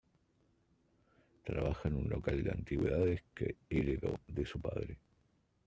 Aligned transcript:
Trabaja 1.43 1.87
en 1.89 1.95
un 1.95 2.09
local 2.09 2.41
de 2.43 2.49
antigüedades 2.49 3.21
que 3.35 3.55
heredó 3.69 4.17
de 4.25 4.47
su 4.47 4.59
padre. 4.59 4.97